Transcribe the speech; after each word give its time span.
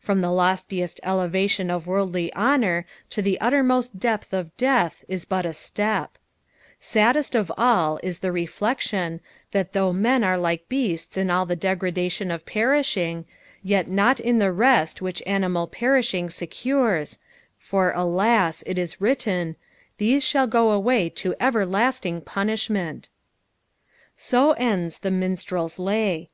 From 0.00 0.22
the 0.22 0.32
loftiest 0.32 0.98
cIc7atioa 1.04 1.70
of 1.70 1.86
worldly 1.86 2.34
honour 2.34 2.84
to 3.10 3.22
the 3.22 3.38
utterrnost 3.40 3.96
depth 4.00 4.32
of 4.32 4.56
death 4.56 5.04
is 5.06 5.24
but 5.24 5.46
a 5.46 5.52
step 5.52 6.18
Saddest 6.80 7.36
of 7.36 7.52
all 7.56 8.00
is 8.02 8.18
the 8.18 8.32
reBection, 8.32 9.20
that 9.52 9.74
though 9.74 9.92
men 9.92 10.24
are 10.24 10.36
like 10.36 10.68
beaste 10.68 11.16
in 11.16 11.30
all 11.30 11.46
the 11.46 11.54
degradation 11.54 12.32
of 12.32 12.44
perishing, 12.44 13.24
yet 13.62 13.86
not 13.86 14.18
in 14.18 14.38
the 14.40 14.50
rest 14.50 15.00
which 15.00 15.22
animal 15.28 15.68
perishing 15.68 16.28
secures, 16.28 17.20
for, 17.56 17.92
alas 17.94 18.64
t 18.64 18.70
it 18.72 18.78
is 18.78 19.00
written," 19.00 19.54
These 19.98 20.24
shall 20.24 20.48
go 20.48 20.72
away 20.72 21.04
into 21.04 21.36
everlasting 21.38 22.22
punisbment." 22.22 23.10
So 24.16 24.54
ends 24.54 24.98
the 24.98 25.12
minstrel's 25.12 25.78
lay. 25.78 26.30